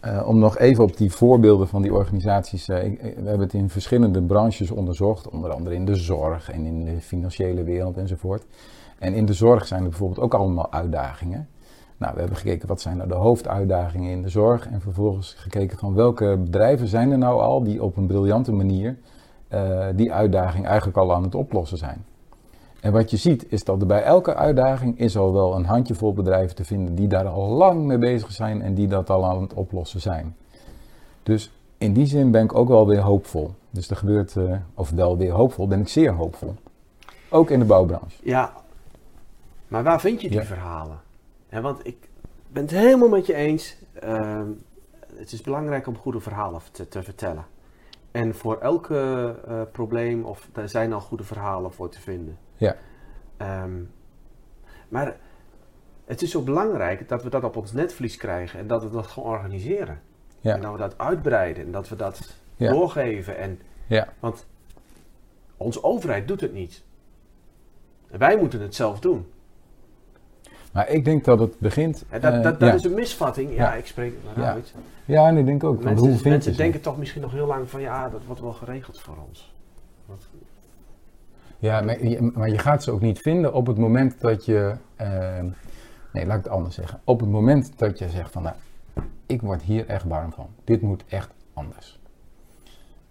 [0.07, 3.71] eh, om nog even op die voorbeelden van die organisaties, ik- we hebben het in
[3.71, 8.45] verschillende branches onderzocht, onder andere in de zorg en in de financiële wereld enzovoort.
[8.99, 11.49] En in de zorg zijn er bijvoorbeeld ook allemaal uitdagingen.
[11.99, 15.79] Nou, we hebben gekeken wat zijn nou de hoofduitdagingen in de zorg en vervolgens gekeken
[15.79, 18.97] van welke bedrijven zijn er nou al die op een briljante manier
[19.95, 22.05] die uitdaging eigenlijk al aan het oplossen zijn.
[22.81, 26.13] En wat je ziet is dat er bij elke uitdaging is al wel een handjevol
[26.13, 29.41] bedrijven te vinden die daar al lang mee bezig zijn en die dat al aan
[29.43, 30.37] het oplossen zijn.
[31.23, 33.55] Dus in die zin ben ik ook wel weer hoopvol.
[33.71, 36.55] Dus er gebeurt, eh, of wel weer hoopvol, ben ik zeer hoopvol.
[37.29, 38.17] Ook in de bouwbranche.
[38.23, 38.53] Ja,
[39.69, 40.45] maar waar vind je die Ja.
[40.45, 41.01] verhalen?
[41.51, 41.97] Want ik
[42.53, 43.77] ben het helemaal met je eens.
[44.01, 44.47] ehm,
[45.15, 47.45] het is belangrijk om goede verhalen te, te vertellen.
[48.11, 52.37] En voor elke eh, probleem, of daar zijn al goede verhalen voor te vinden.
[52.57, 52.77] Ja.
[53.37, 53.73] Ehm,
[54.89, 55.17] maar
[56.05, 59.07] het is zo belangrijk dat we dat op ons netvlies krijgen en dat we dat
[59.07, 60.01] gaan organiseren.
[60.41, 60.55] Ja.
[60.55, 62.71] En dat we dat uitbreiden en dat we dat Ja.
[62.71, 63.37] doorgeven.
[63.37, 64.09] En, Ja.
[64.21, 64.47] Want
[65.57, 66.83] onze overheid doet het niet.
[68.11, 69.27] En wij moeten het zelf doen.
[70.73, 72.05] Maar ik denk dat het begint.
[72.09, 72.75] En dat eh, dat, dat ja.
[72.75, 73.51] is een misvatting.
[73.51, 73.75] Ja, Ja.
[73.75, 74.53] ik spreek het maar Ja.
[74.53, 74.75] uit.
[75.05, 75.83] ja, en ik denk ook.
[75.83, 79.55] Mensen, denken toch misschien nog heel lang van ja, dat wordt wel geregeld voor ons.
[81.59, 84.75] Ja, maar je, maar je gaat ze ook niet vinden op het moment dat je.
[84.97, 85.09] eh,
[86.13, 87.01] nee, laat ik het anders zeggen.
[87.05, 88.55] Op het moment dat je zegt van, nou,
[89.27, 90.47] ik word hier echt warm van.
[90.65, 92.01] Dit moet echt anders.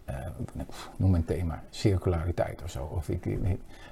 [0.05, 0.15] Eh,
[0.97, 2.89] noem een thema, circulariteit of zo.
[2.95, 3.25] Of ik,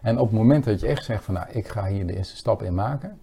[0.02, 2.36] en op het moment dat je echt zegt van, nou, ik ga hier de eerste
[2.36, 3.18] stap in maken,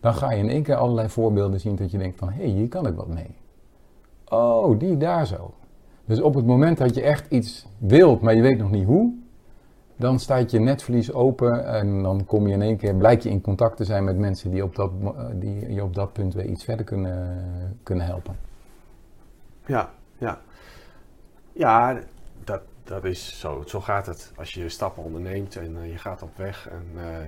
[0.00, 2.50] dan ga je in één keer allerlei voorbeelden zien dat je denkt van, hé, hey,
[2.50, 3.36] hier kan ik wat mee.
[4.28, 5.54] Oh, die daar zo.
[6.04, 9.14] Dus op het moment dat je echt iets wilt, maar je weet nog niet hoe,
[10.00, 13.40] dan staat je netvlies open en dan kom je in één keer, blijk je in
[13.40, 16.44] contact te zijn met mensen die, op dat, eh, die je op dat punt weer
[16.44, 18.36] iets verder kunnen, kunnen helpen.
[19.66, 20.40] Ja, ja.
[21.52, 22.00] Ja,
[22.44, 23.62] dat, dat is zo.
[23.66, 24.32] Zo gaat het.
[24.36, 27.18] Als je stappen onderneemt en eh, je gaat op weg en eh,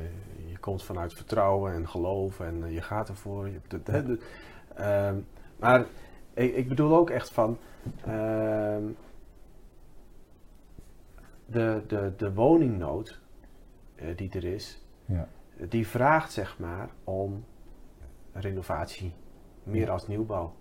[0.51, 3.49] je komt vanuit vertrouwen en geloof en je gaat ervoor.
[3.49, 4.19] Je, de-
[4.75, 5.17] ehm,
[5.57, 5.85] maar
[6.35, 7.59] ik, ik bedoel ook echt van
[8.05, 8.83] ehm,
[11.47, 13.21] de, de, de woningnood
[13.95, 15.29] eh, die er is, Ja.
[15.69, 17.45] die vraagt zeg maar om
[18.33, 19.13] renovatie
[19.63, 20.55] meer als nieuwbouw.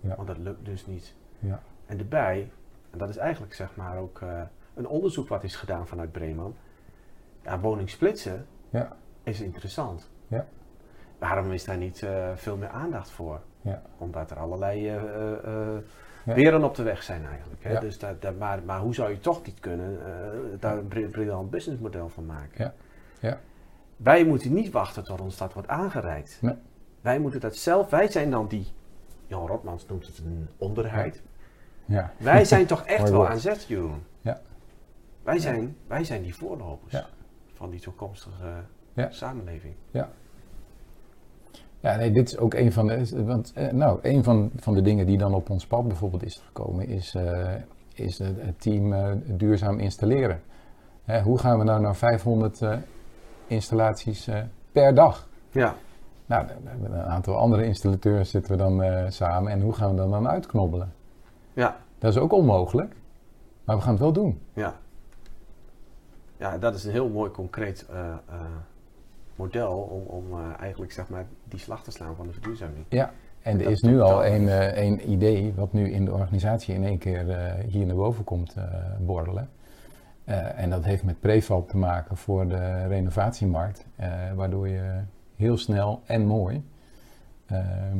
[0.00, 0.16] Ja.
[0.16, 1.14] Want dat lukt dus niet.
[1.38, 1.62] Ja.
[1.86, 2.50] En daarbij,
[2.90, 4.42] en dat is eigenlijk zeg maar ook eh,
[4.74, 6.54] een onderzoek wat is gedaan vanuit Bremen.
[7.42, 8.96] Ja, woningsplitsen Ja.
[9.22, 10.10] is interessant.
[10.28, 10.46] Ja.
[11.18, 13.40] Waarom is daar niet eh, veel meer aandacht voor?
[13.60, 13.82] Ja.
[13.98, 14.98] Omdat er allerlei
[16.34, 17.64] weren op de weg zijn eigenlijk.
[17.64, 17.80] Hè?
[17.80, 20.10] Dus dat, dat, maar, maar hoe zou je toch niet kunnen eh,
[20.60, 22.64] daar een bri- briljant businessmodel van maken?
[22.64, 22.74] Ja.
[23.28, 23.38] Ja.
[23.96, 26.38] Wij moeten niet wachten tot ons dat wordt aangereikt.
[26.40, 26.54] Nee.
[27.00, 28.66] Wij moeten dat zelf, wij zijn dan die,
[29.26, 31.22] Jan Rotmans noemt het een onderheid.
[31.84, 32.12] Ja.
[32.18, 34.02] Wij zijn toch echt wel aan zet, Jeroen.
[34.20, 34.40] Ja.
[35.22, 37.06] Wij zijn, wij zijn die voorlopers Ja.
[37.54, 38.52] van die toekomstige
[38.92, 39.10] Ja.
[39.10, 39.74] samenleving.
[39.90, 40.10] Ja,
[41.94, 45.06] nee, dit is ook een van de, want, eh, nou, een van, van de dingen
[45.06, 47.54] die dan op ons pad bijvoorbeeld is gekomen, is, eh,
[47.94, 50.40] is het, team eh, duurzaam installeren.
[51.04, 52.76] Hè, hoe gaan we nou naar 500 eh,
[53.46, 54.28] installaties
[54.72, 55.28] per dag?
[55.50, 55.74] Ja,
[56.26, 56.46] Nou,
[56.80, 60.28] we een aantal andere installateurs zitten we dan samen en hoe gaan we dat dan
[60.28, 60.92] uitknobbelen?
[61.52, 62.94] ja, Dat is ook onmogelijk,
[63.64, 64.40] maar we gaan het wel doen.
[64.52, 64.74] ja.
[66.38, 67.86] Ja, dat is een heel mooi concreet
[69.36, 72.84] model om, om eh, eigenlijk zeg maar die slag te slaan van de verduurzaming.
[72.88, 73.10] Ja,
[73.42, 76.84] en er is nu al een, eh, een idee wat nu in de organisatie in
[76.84, 78.54] één keer eh, hier naar boven komt
[79.00, 79.48] borrelen.
[80.56, 83.86] En dat heeft met prefab te maken voor de renovatiemarkt,
[84.34, 85.00] waardoor je
[85.36, 86.64] heel snel en mooi
[87.46, 87.98] ehm,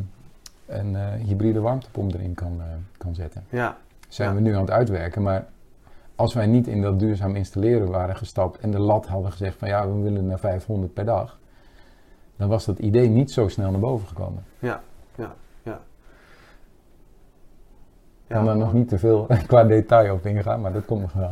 [0.67, 2.61] een hybride warmtepomp erin kan,
[2.99, 3.45] kan zetten.
[3.49, 3.77] Ja,
[4.09, 4.35] Zijn Ja.
[4.35, 5.47] we nu aan het uitwerken, maar
[6.17, 9.69] als wij niet in dat duurzaam installeren waren gestapt en de lat hadden gezegd van
[9.69, 11.39] ja, we willen naar 500 per dag,
[12.37, 14.45] dan was dat idee niet zo snel naar boven gekomen.
[14.59, 14.83] ja,
[15.15, 15.81] ja, ja.
[18.27, 21.13] Ik kan daar nog niet te veel qua detail op ingaan, maar dat komt nog
[21.13, 21.31] wel.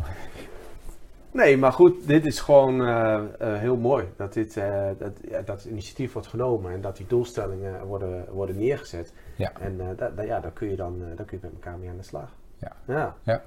[1.31, 4.05] Nee, maar goed, dit is gewoon eh, eh, heel mooi.
[4.16, 8.25] Dat, dit, eh, dat, ja, dat het initiatief wordt genomen en dat die doelstellingen worden,
[8.33, 9.12] worden neergezet.
[9.37, 9.53] Ja.
[9.61, 11.97] En da, da- ja, daar kun je dan daar kun je met elkaar mee aan
[11.97, 12.29] de slag.
[12.59, 12.73] Ja.
[12.85, 13.14] ja.
[13.23, 13.42] Ja.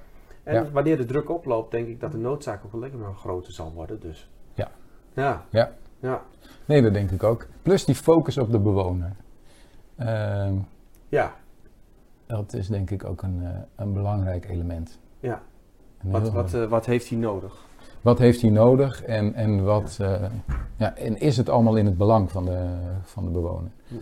[0.48, 0.70] En Ja.
[0.70, 4.00] wanneer de druk oploopt, denk ik dat de noodzaak ook alleen maar groter zal worden.
[4.00, 4.30] Dus.
[4.54, 4.68] Ja.
[5.12, 5.44] Ja.
[5.50, 5.72] Ja.
[6.00, 6.22] Ja.
[6.64, 7.46] Nee, dat denk ik ook.
[7.62, 9.12] Plus die focus op de bewoner.
[9.96, 10.54] Ehm,
[11.08, 11.32] Ja.
[12.26, 14.98] dat is denk ik ook een, eh, een belangrijk element.
[15.20, 15.42] Ja.
[16.02, 17.66] Wat, wat, eh, wat heeft hij nodig?
[18.00, 20.24] wat heeft hij nodig en, en, wat, eh,
[20.76, 22.66] ja, en is het allemaal in het belang van de,
[23.02, 23.70] van de bewoner?
[23.86, 23.96] Ja.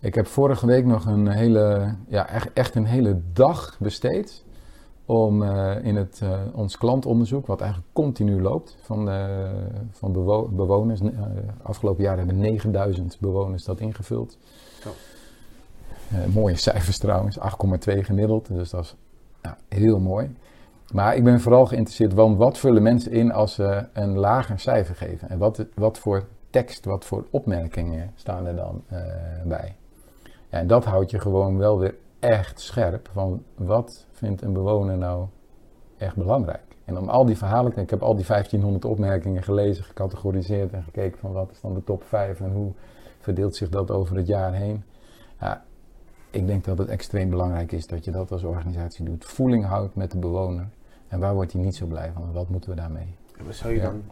[0.00, 4.43] Ik heb vorige week nog een hele, ja, echt, echt een hele dag besteed
[5.06, 9.50] om eh, in het, eh, ons klantonderzoek, wat eigenlijk continu loopt van, de,
[9.90, 11.00] van bewo- bewoners.
[11.00, 11.08] eh,
[11.62, 14.38] afgelopen jaar hebben 9000 bewoners dat ingevuld.
[16.10, 18.94] Eh, mooie cijfers trouwens, 8,2 gemiddeld, dus dat is
[19.42, 20.34] ja, heel mooi.
[20.92, 24.94] Maar ik ben vooral geïnteresseerd, want wat vullen mensen in als ze een lager cijfer
[24.94, 25.28] geven?
[25.28, 28.98] En wat, wat voor tekst, wat voor opmerkingen staan er dan eh,
[29.44, 29.76] bij?
[30.50, 34.96] Ja, en dat houdt je gewoon wel weer echt scherp van wat vindt een bewoner
[34.98, 35.26] nou
[35.96, 36.62] echt belangrijk?
[36.84, 41.18] En om al die verhalen, ik heb al die 1500 opmerkingen gelezen, gecategoriseerd en gekeken
[41.18, 42.72] van wat is dan de top 5 en hoe
[43.20, 44.84] verdeelt zich dat over het jaar heen.
[45.40, 45.64] Ja,
[46.30, 49.24] ik denk dat het extreem belangrijk is dat je dat als organisatie doet.
[49.24, 50.68] Voeling houdt met de bewoner.
[51.08, 52.32] En waar wordt hij niet zo blij van?
[52.32, 53.16] Wat moeten we daarmee?
[53.44, 53.84] Maar zou je Ja.
[53.84, 54.02] dan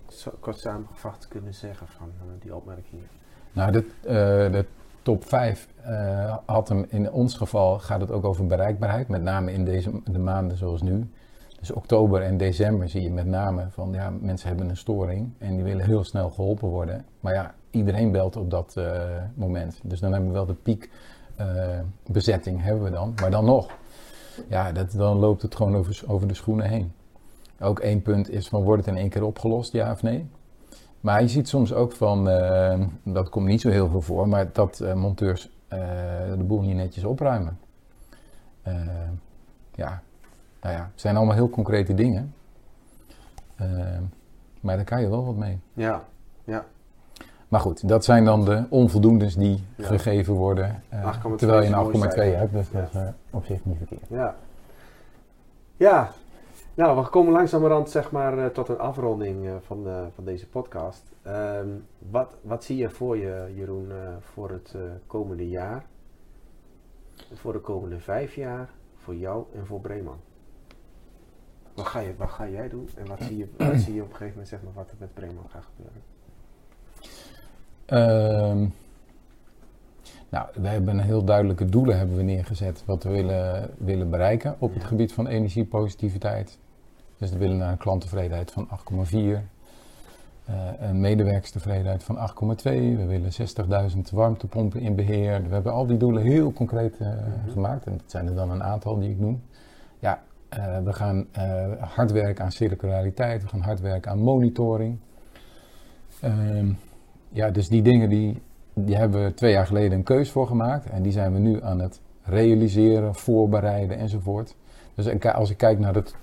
[0.40, 3.06] kort samengevat kunnen zeggen van eh, die opmerkingen?
[3.52, 4.66] Nou, de, eh, de
[5.02, 9.08] top 5 eh, had hem in ons geval gaat het ook over bereikbaarheid.
[9.08, 11.10] Met name in deze de maanden zoals nu.
[11.58, 15.54] Dus oktober en december zie je met name van ja, mensen hebben een storing en
[15.54, 17.04] die willen heel snel geholpen worden.
[17.20, 19.00] Maar ja, iedereen belt op dat eh,
[19.34, 19.80] moment.
[19.82, 20.90] Dus dan hebben we wel de piek
[21.36, 21.46] eh,
[22.06, 23.14] bezetting hebben we dan.
[23.20, 23.70] Maar dan nog,
[24.48, 26.92] ja, dat, dan loopt het gewoon over, over de schoenen heen.
[27.60, 30.28] Ook één punt is van wordt het in één keer opgelost, ja of nee?
[31.02, 34.52] Maar je ziet soms ook van, eh, dat komt niet zo heel veel voor, maar
[34.52, 35.78] dat eh, monteurs eh,
[36.36, 37.58] de boel niet netjes opruimen.
[39.74, 40.02] Ja,
[40.60, 42.34] nou ja, het zijn allemaal heel concrete dingen.
[44.60, 45.58] Maar daar kan je wel wat mee.
[45.72, 46.02] Ja,
[47.48, 49.86] Maar goed, dat zijn dan de onvoldoendes die Ja.
[49.86, 50.82] gegeven worden.
[50.90, 52.38] 8,2 terwijl je een een mooi 8,2 cijfer.
[52.38, 52.80] hebt, dus Ja.
[52.80, 54.02] dat is op zich niet verkeerd.
[54.08, 54.34] ja.
[55.76, 56.10] Ja,
[56.74, 61.02] nou, we komen langzamerhand zeg maar eh, tot een afronding eh, van, van deze podcast.
[61.22, 64.74] Ehm, wat, wat zie je voor je, Jeroen, eh, voor het
[65.06, 65.84] komende jaar?
[67.32, 70.20] Voor de komende vijf jaar, voor jou en voor Breeman?
[71.74, 74.10] Wat ga, je, wat ga jij doen en wat zie, je, wat zie je op
[74.10, 76.02] een gegeven moment zeg maar, wat er met Breeman gaat gebeuren?
[77.86, 78.68] Ehm,
[80.32, 84.56] nou, we hebben een heel duidelijke doelen hebben we neergezet wat we willen, willen bereiken
[84.58, 86.58] op het gebied van energiepositiviteit.
[87.18, 89.42] Dus we willen naar een klanttevredenheid van 8,4.
[90.44, 92.96] eh, een medewerkstevredenheid van 8,2.
[92.96, 95.42] We willen 60.000 warmtepompen in beheer.
[95.48, 97.50] We hebben al die doelen heel concreet eh, Mhm.
[97.52, 97.86] gemaakt.
[97.86, 99.42] En dat zijn er dan een aantal die ik noem.
[99.98, 101.26] Ja, eh, we gaan
[101.78, 103.42] hard werken aan circulariteit.
[103.42, 104.98] We gaan hard werken aan monitoring.
[106.20, 106.66] Ehm,
[107.28, 108.42] ja, dus die dingen die,
[108.74, 110.90] die hebben we twee jaar geleden een keus voor gemaakt.
[110.90, 114.54] En die zijn we nu aan het realiseren, voorbereiden enzovoort.
[114.94, 116.14] Dus als ik kijk naar het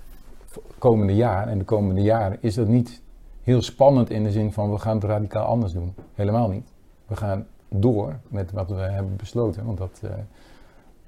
[0.78, 3.02] komende jaar en de komende jaren, is dat niet
[3.44, 5.94] heel spannend in de zin van we gaan het radicaal anders doen.
[6.14, 6.72] Helemaal niet.
[7.08, 10.10] We gaan door met wat we hebben besloten, want dat, eh,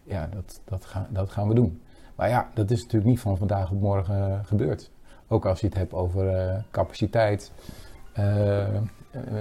[0.03, 1.81] ja, dat, dat, gaan, dat gaan we doen.
[2.15, 4.91] Maar ja, dat is natuurlijk niet van vandaag op morgen gebeurd.
[5.27, 7.51] Ook als je het hebt over eh, capaciteit,
[8.13, 8.67] eh,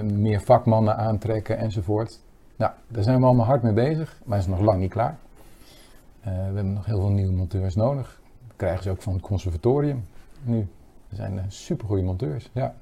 [0.03, 2.19] meer vakmannen aantrekken enzovoort.
[2.55, 5.17] Nou, daar zijn we allemaal hard mee bezig, maar het is nog lang niet klaar.
[6.21, 8.21] Eh, we hebben nog heel veel nieuwe monteurs nodig.
[8.47, 10.03] Dat krijgen ze ook van het conservatorium
[10.43, 10.67] nu.
[11.09, 12.73] Er zijn uh, supergoeie monteurs, ja.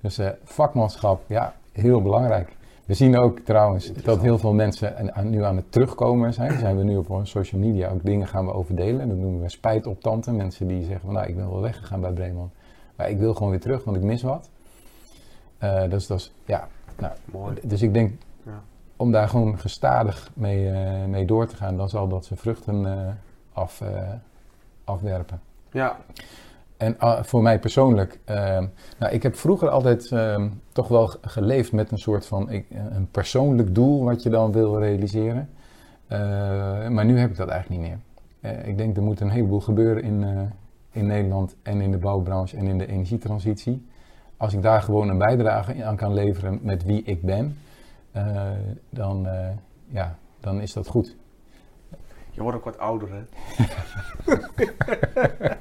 [0.00, 2.56] Dus eh, vakmanschap, ja, heel belangrijk.
[2.84, 6.58] We zien ook trouwens dat heel veel mensen nu aan het terugkomen zijn.
[6.58, 9.08] Zijn we nu op social media ook dingen gaan we overdelen.
[9.08, 10.32] Dat noemen we spijt op tante.
[10.32, 12.50] Mensen die zeggen van nou, ik ben wel weggegaan bij Breeman.
[12.96, 14.50] Maar ik wil gewoon weer terug, want ik mis wat.
[15.88, 17.54] Dus dat is, ja, nou, Mooi.
[17.62, 18.62] dus ik denk, Ja.
[18.96, 22.86] om daar gewoon gestadig mee, eh, mee door te gaan, dan zal dat zijn vruchten
[22.86, 23.08] eh,
[23.52, 23.82] af,
[24.84, 25.40] afwerpen.
[25.70, 25.96] Ja,
[26.76, 28.36] En uh, voor mij persoonlijk, uh,
[28.98, 33.10] nou, ik heb vroeger altijd uh, toch wel geleefd met een soort van ik, een
[33.10, 35.48] persoonlijk doel wat je dan wil realiseren.
[36.92, 38.64] Maar nu heb ik dat eigenlijk niet meer.
[38.64, 40.50] Ik denk er moet een heleboel gebeuren in,
[40.90, 43.86] in Nederland en in de bouwbranche en in de energietransitie.
[44.36, 47.58] Als ik daar gewoon een bijdrage aan kan leveren met wie ik ben,
[48.90, 49.28] dan,
[49.88, 51.16] ja, dan is dat goed.
[52.30, 53.22] Je wordt ook wat ouder, hè?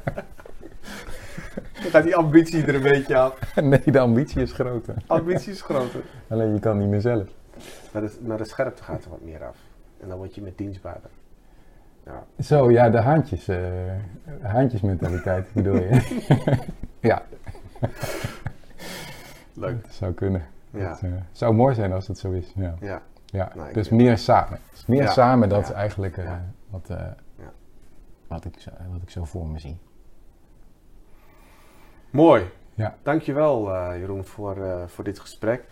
[1.81, 3.53] Dan gaat die ambitie er een beetje af.
[3.61, 4.95] Nee, de ambitie is groter.
[5.07, 6.01] Ambitie is groter.
[6.29, 7.27] Alleen je kan niet meer zelf.
[7.93, 9.57] Maar de, maar de scherpte gaat er wat meer af.
[10.01, 11.09] En dan word je met dienstbaarder.
[12.05, 12.23] Ja.
[12.39, 13.57] Zo, ja, de haantjes, uh,
[14.41, 16.01] haantjesmentaliteit bedoel je?
[16.99, 17.23] ja.
[19.55, 19.83] Leuk.
[19.83, 20.45] Dat zou kunnen.
[20.69, 20.89] Ja.
[20.89, 22.51] Het uh, zou mooi zijn als het zo is.
[22.55, 22.75] Ja.
[22.79, 23.01] Ja.
[23.25, 23.51] ja.
[23.55, 24.59] Nou, dus denk- meer samen.
[24.71, 25.11] Dus meer Ja.
[25.11, 26.45] samen, dat is eigenlijk uh, Ja.
[26.69, 26.97] wat, uh,
[27.37, 27.51] Ja.
[28.27, 29.77] wat, ik, zo- wat ik zo voor me zie.
[32.09, 32.49] Mooi.
[32.73, 32.95] Ja.
[33.03, 35.63] Dankjewel eh Jeroen voor, eh, voor dit gesprek.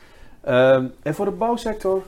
[0.42, 2.04] Ehm, en voor de bouwsector,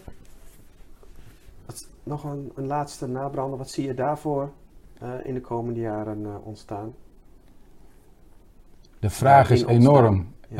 [1.65, 3.57] wat- nog een, een laatste nabrander.
[3.57, 4.51] Wat zie je daarvoor
[4.99, 6.93] eh, in de komende jaren eh, ontstaan?
[8.99, 10.33] De vraag is enorm.
[10.49, 10.57] Eh,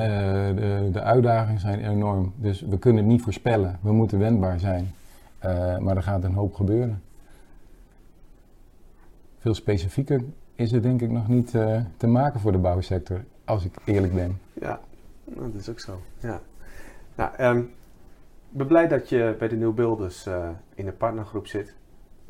[0.56, 2.34] de, de uitdagingen zijn enorm.
[2.36, 3.80] Dus we kunnen het niet voorspellen.
[3.82, 4.94] We moeten wendbaar zijn.
[5.40, 7.02] Eh, maar er gaat een hoop gebeuren.
[9.38, 10.24] Veel specifieker
[10.56, 14.14] is het denk ik nog niet eh, te maken voor de bouwsector, als ik eerlijk
[14.14, 14.40] ben.
[14.54, 14.80] Ja,
[15.24, 16.00] dat is ook zo.
[16.20, 16.42] Ja.
[17.16, 21.76] Nou, ehm, ik ben blij dat je bij de Nieuwbeelders eh in de partnergroep zit.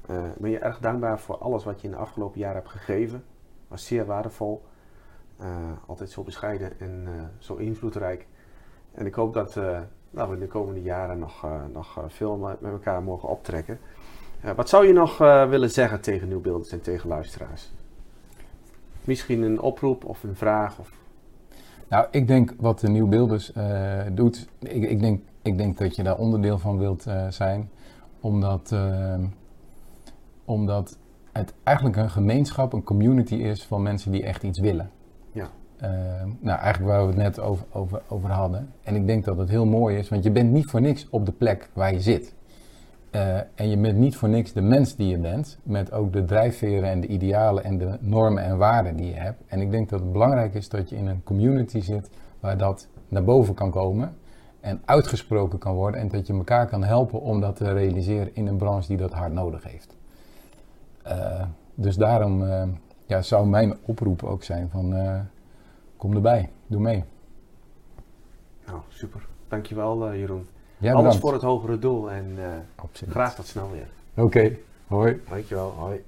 [0.08, 3.24] Eh, ben je erg dankbaar voor alles wat je in de afgelopen jaren hebt gegeven.
[3.68, 4.64] Was zeer waardevol.
[5.38, 5.48] Eh,
[5.88, 8.28] altijd zo bescheiden en eh, zo invloedrijk.
[8.94, 12.72] En ik hoop dat eh, nou, we in de komende jaren nog, nog veel met
[12.72, 13.80] elkaar mogen optrekken.
[14.56, 15.18] Wat zou je nog
[15.50, 17.72] willen zeggen tegen Nieuwbeelders en tegen luisteraars?
[19.04, 20.80] Misschien een oproep of een vraag?
[20.80, 20.92] Of...
[21.88, 23.52] Nou, ik denk wat de Nieuwbeelders
[24.12, 27.70] doet, ik, ik, denk, ik denk dat je daar onderdeel van wilt zijn,
[28.20, 28.76] omdat,
[30.46, 30.98] omdat
[31.32, 34.92] het eigenlijk een gemeenschap, een community is van mensen die echt iets willen.
[35.86, 36.22] Ja.
[36.22, 38.70] Eh, nou, eigenlijk waar we het net over, over, hadden.
[38.84, 41.26] En ik denk dat het heel mooi is, want je bent niet voor niks op
[41.26, 42.34] de plek waar je zit.
[43.12, 46.26] Eh, en je bent niet voor niks de mens die je bent, met ook de
[46.26, 49.42] drijfveren en de idealen en de normen en waarden die je hebt.
[49.48, 52.88] En ik denk dat het belangrijk is dat je in een community zit waar dat
[53.08, 54.16] naar boven kan komen
[54.60, 58.48] en uitgesproken kan worden en dat je elkaar kan helpen om dat te realiseren in
[58.48, 59.96] een branche die dat hard nodig heeft.
[61.04, 61.42] Eh,
[61.76, 62.64] dus daarom eh,
[63.06, 64.94] ja, zou mijn oproep ook zijn van
[66.06, 67.04] kom erbij, doe mee.
[68.66, 69.26] Nou, super.
[69.48, 70.48] Dankjewel eh Jeroen.
[70.78, 71.22] Jij Alles bedankt.
[71.22, 73.88] voor het hogere doel en eh, graag tot snel weer.
[74.26, 75.22] Oké, hoi.
[75.30, 75.70] Dankjewel.
[75.70, 76.04] Hoi.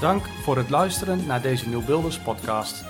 [0.00, 2.84] Dank voor het luisteren naar deze Nieuwbeelders podcast.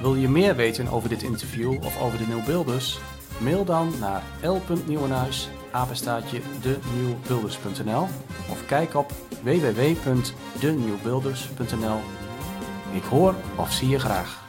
[0.00, 3.00] Wil je meer weten over dit interview of over de Nieuwbeelders?
[3.40, 8.06] Mail dan naar l.nieuwenhuis, apenstaatje denieuwbeelders.nl
[8.50, 11.98] of kijk op www.denieuwbeelders.nl.
[12.92, 14.47] Ik hoor of zie je graag.